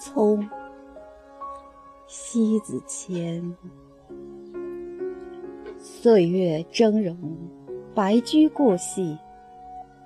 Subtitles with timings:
[0.00, 0.48] 匆。
[2.06, 3.54] 西子谦，
[5.78, 7.16] 岁月峥嵘，
[7.94, 9.16] 白驹过隙，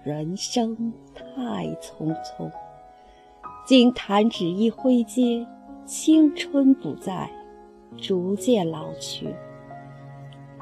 [0.03, 2.51] 人生太匆匆。
[3.65, 5.47] 经弹指一挥间，
[5.87, 7.31] 青春不在，
[7.97, 9.35] 逐渐老去。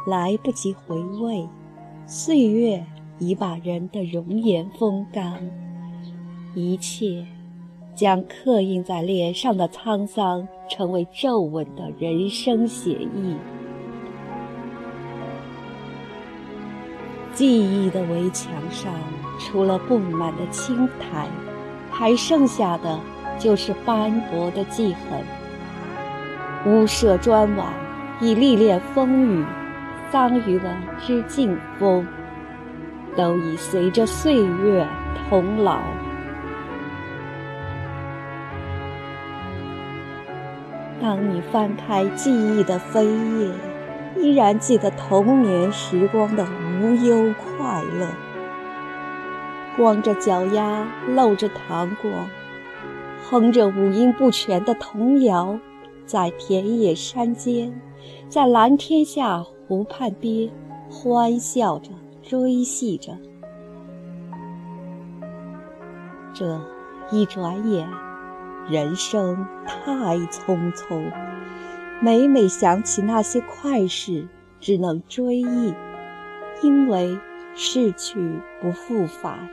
[0.07, 1.49] 来不及回味，
[2.07, 2.87] 岁月
[3.19, 5.51] 已把人的容颜风干，
[6.55, 7.27] 一切
[7.95, 13.37] 将刻印在脸上的沧桑，成为皱纹的人生写意。
[17.33, 18.93] 记忆的围墙上，
[19.39, 21.27] 除了布满的青苔。
[21.95, 22.99] 还剩下的
[23.39, 25.23] 就是斑驳的记痕。
[26.65, 27.67] 屋舍砖瓦
[28.19, 29.45] 已历练风雨，
[30.11, 32.07] 桑榆的知劲风，
[33.15, 34.89] 都已随着岁月
[35.29, 35.81] 同老。
[41.03, 43.53] 当你翻开记忆的扉页，
[44.23, 46.47] 依然记得童年时光的
[46.81, 48.07] 无忧快乐。
[49.77, 52.09] 光着脚丫，露着糖果，
[53.29, 55.59] 哼着五音不全的童谣，
[56.07, 57.75] 在田野山间，
[58.29, 60.49] 在蓝天下湖畔边，
[60.89, 61.91] 欢笑着，
[62.23, 63.19] 追戏着。
[66.33, 66.61] 这
[67.11, 67.89] 一转眼，
[68.71, 71.11] 人生太匆匆，
[72.01, 74.29] 每每想起那些快事，
[74.61, 75.75] 只能追忆，
[76.63, 77.19] 因为
[77.55, 79.49] 逝去不复返。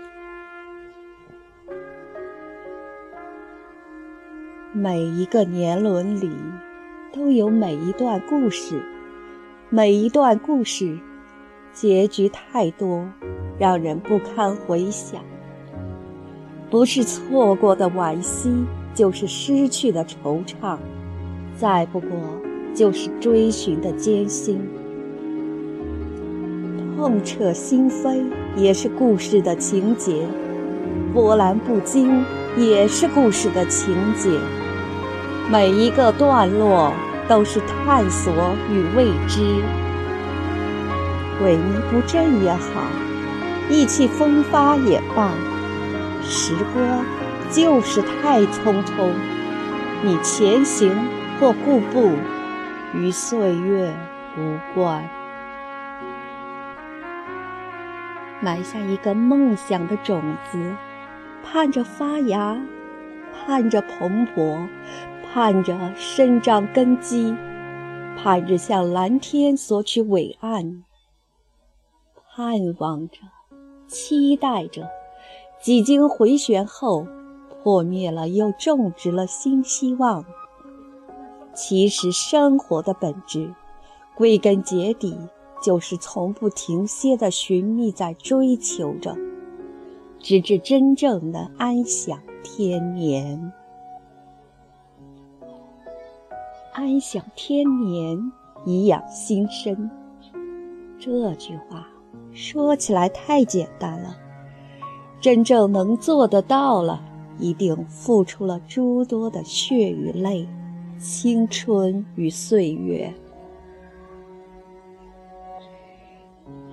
[4.72, 6.32] 每一个年轮里，
[7.12, 8.82] 都有每一段故事。
[9.70, 11.00] 每一段故事，
[11.74, 13.10] 结局太多，
[13.58, 15.20] 让人不堪回想。
[16.70, 20.78] 不是错过的惋惜，就是失去的惆怅。
[21.58, 22.10] 再不过，
[22.74, 24.62] 就是追寻的艰辛。
[26.96, 30.26] 痛彻心扉，也是故事的情节；
[31.14, 32.24] 波澜不惊，
[32.58, 34.30] 也是故事的情节。
[35.50, 36.94] 每一个段落
[37.28, 38.34] 都是探索
[38.70, 39.42] 与未知，
[41.44, 42.84] 萎靡不振也好，
[43.70, 45.32] 意气风发也罢，
[46.22, 47.06] 时光
[47.52, 49.12] 就是太匆匆。
[50.04, 50.96] 你前行
[51.40, 52.14] 或固步，
[52.94, 53.94] 与岁月
[54.38, 55.04] 无关。
[58.42, 60.22] 埋下一个梦想的种
[60.52, 60.74] 子，
[61.44, 62.58] 盼着发芽，
[63.34, 64.68] 盼着蓬勃。
[65.32, 67.36] 盼着生长根基，
[68.18, 70.84] 盼着向蓝天索取伟岸，
[72.32, 73.20] 盼望着，
[73.88, 74.90] 期待着，
[75.62, 77.06] 几经回旋后，
[77.64, 80.26] 破灭了又种植了新希望。
[81.54, 83.54] 其实生活的本质，
[84.16, 85.18] 归根结底
[85.62, 89.16] 就是从不停歇的寻觅，在追求着，
[90.20, 93.52] 直至真正的安享天年。
[96.72, 98.32] 安享天年，
[98.66, 99.90] 颐养心身。
[100.98, 101.88] 这句话
[102.34, 104.16] 说起来太简单了，
[105.20, 107.02] 真正能做得到了，
[107.40, 110.48] 一定付出了诸多的血与泪、
[111.00, 113.14] 青春与岁月。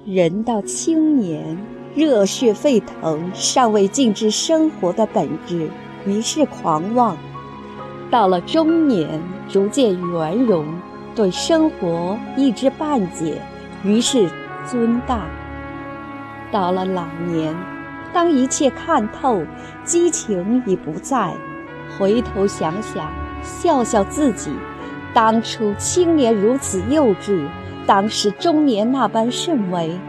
[0.05, 1.57] 人到青年，
[1.95, 5.69] 热血沸腾，尚未尽知生活的本质，
[6.07, 7.17] 于是狂妄。
[8.09, 10.65] 到了中年，逐渐圆融，
[11.15, 13.41] 对生活一知半解，
[13.83, 14.31] 于是
[14.65, 15.29] 尊大。
[16.53, 17.53] 到了老年，
[18.17, 19.45] 当一切看透，
[19.85, 21.35] 激情已不在，
[21.99, 23.13] 回头想想，
[23.43, 24.51] 笑笑自己，
[25.13, 27.47] 当初青年如此幼稚，
[27.87, 30.01] 当时中年那般甚微，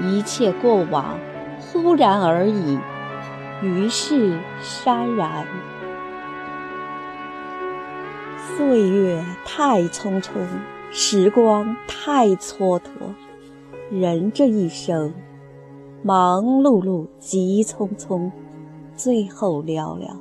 [0.00, 1.18] 一切过往，
[1.60, 2.78] 忽然而已，
[3.60, 5.44] 于是潸然。
[8.56, 10.30] 岁月太匆匆，
[10.90, 12.80] 时光太蹉跎，
[13.90, 15.12] 人这一生，
[16.04, 18.28] 忙碌碌，急匆匆，
[18.96, 20.16] 最后寥寥。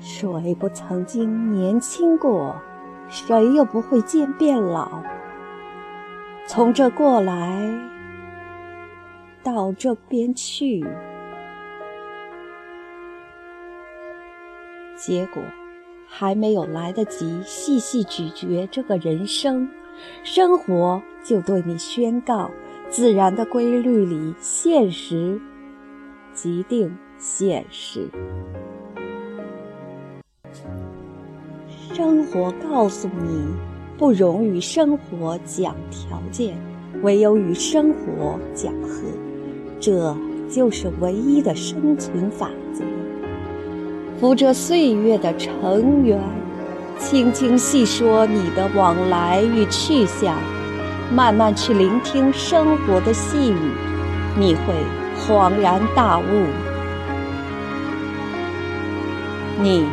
[0.00, 2.56] 谁不曾经年轻过？
[3.08, 5.00] 谁又不会渐变老？
[6.48, 7.72] 从这过来，
[9.44, 10.84] 到这边去，
[14.96, 15.40] 结果。
[16.06, 19.68] 还没有来得及细细咀嚼这个人生，
[20.22, 22.48] 生活就对你宣告：
[22.94, 25.40] 自然的规律里，现实
[26.32, 28.08] 即定现实。
[31.92, 33.48] 生活告诉你，
[33.98, 36.56] 不容与生活讲条件，
[37.02, 39.02] 唯有与生活讲和，
[39.80, 40.16] 这
[40.48, 42.84] 就是唯一的生存法则。
[44.20, 46.20] 扶着岁月的尘缘，
[46.96, 50.38] 轻轻细说你的往来与去向，
[51.12, 53.58] 慢慢去聆听生活的细语，
[54.36, 54.74] 你会
[55.18, 56.46] 恍然大悟。
[59.60, 59.86] 你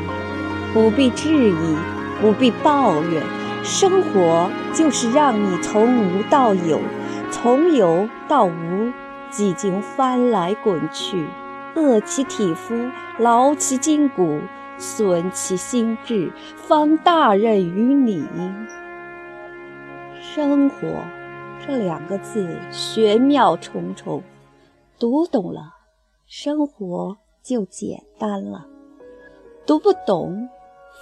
[0.73, 1.75] 不必质疑，
[2.21, 3.21] 不必抱怨，
[3.63, 6.79] 生活就是让你从无到有，
[7.29, 8.91] 从有到无，
[9.29, 11.25] 几经翻来滚去。
[11.75, 14.41] 饿其体肤，劳其筋骨，
[14.77, 16.31] 损其心智，
[16.67, 18.25] 方大任于你。
[20.33, 20.87] 生活
[21.59, 24.23] 这两个字玄妙重重，
[24.97, 25.73] 读懂了，
[26.25, 28.65] 生活就简单了；
[29.65, 30.47] 读不懂，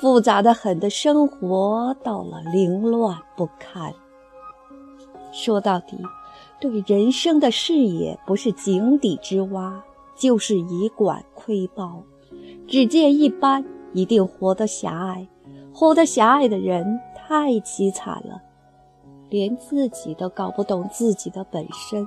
[0.02, 3.94] 复杂的很的生活到了凌乱不堪。
[5.32, 5.96] 说到底，
[6.60, 9.84] 对人生的视野不是井底之蛙。
[10.16, 12.04] 就是以管窥豹，
[12.68, 15.26] 只见一般，一定活得狭隘。
[15.72, 18.42] 活得狭隘的人太凄惨了，
[19.30, 22.06] 连自己都搞不懂自己的本身，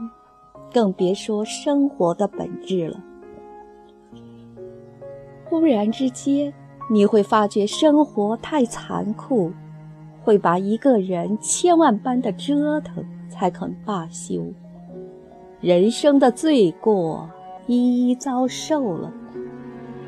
[0.72, 3.00] 更别说生活的本质了。
[5.44, 6.52] 忽然之间，
[6.90, 9.52] 你会发觉生活太残酷，
[10.22, 14.44] 会把一个人千万般的折腾才肯罢休。
[15.60, 17.28] 人生的罪过。
[17.68, 19.12] 一一遭受了，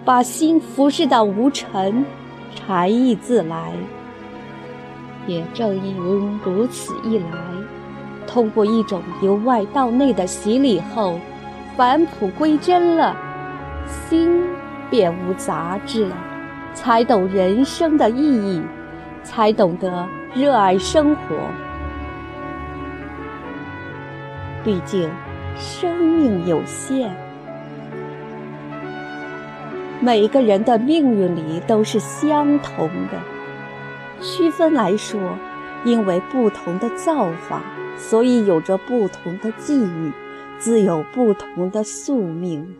[0.05, 2.05] 把心服侍到无尘，
[2.53, 3.73] 禅意自来。
[5.27, 5.97] 也正因
[6.45, 7.39] 如此一来，
[8.27, 11.19] 通过一种由外到内的洗礼后，
[11.77, 13.17] 返璞归真了，
[13.87, 14.43] 心
[14.91, 16.17] 便无杂质了，
[16.75, 18.63] 才懂人生的意义，
[19.23, 21.37] 才懂得热爱生活。
[24.63, 25.11] 毕竟，
[25.57, 27.15] 生命有限。
[30.01, 33.19] 每个人的命运里都是相同的，
[34.21, 35.21] 区分来说，
[35.85, 37.63] 因为不同的造化，
[37.97, 40.13] 所以有着不同的际遇，
[40.59, 42.75] 自有不同的宿命。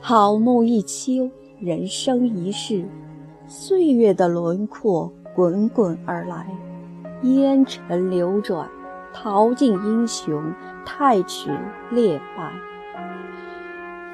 [0.00, 1.30] 好梦一秋，
[1.60, 2.84] 人生一世，
[3.46, 6.46] 岁月的轮廓滚滚而来，
[7.22, 8.68] 烟尘流转，
[9.14, 10.52] 淘尽英雄，
[10.84, 11.50] 太取
[11.90, 12.52] 劣败。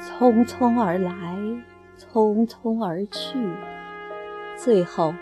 [0.00, 1.12] 匆匆而来，
[1.96, 3.38] 匆匆而去，
[4.60, 5.14] 最后，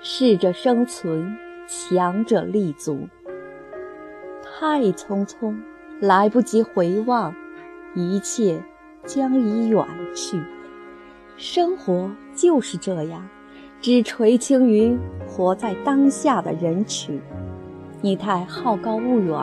[0.00, 1.36] 适者生存，
[1.66, 3.08] 强者立足。
[4.44, 5.56] 太匆匆，
[5.98, 7.34] 来不及回望，
[7.96, 8.62] 一切
[9.04, 10.40] 将已远去。
[11.36, 13.28] 生活就是这样，
[13.80, 14.96] 只垂青于
[15.26, 17.20] 活在当下的人群。
[18.00, 19.36] 你太好高骛远。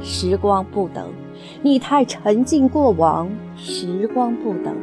[0.00, 1.12] 时光不等，
[1.60, 4.74] 你太沉浸过往；时光不等，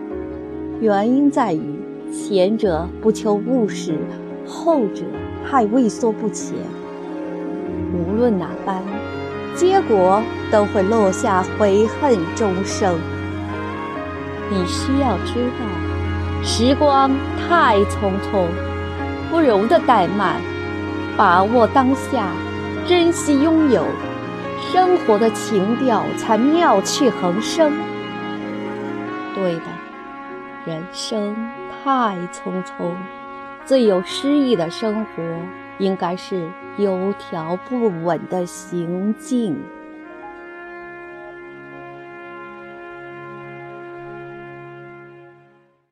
[0.80, 1.79] 原因在于
[2.12, 3.98] 前者不求务实，
[4.46, 5.04] 后者
[5.48, 6.56] 太畏缩不前。
[7.94, 8.82] 无论哪般，
[9.56, 12.96] 结果都会落下悔恨终生。
[14.50, 18.48] 你需要知道，时光太匆匆，
[19.30, 20.42] 不容的怠慢，
[21.16, 22.32] 把握当下，
[22.88, 23.86] 珍惜拥有。
[24.72, 27.72] 生活的情调才妙趣横生。
[29.34, 29.62] 对的，
[30.70, 31.36] 人生
[31.84, 32.94] 太匆匆，
[33.66, 35.24] 最有诗意的生活，
[35.80, 36.48] 应该是
[36.78, 39.60] 有条不紊的行进。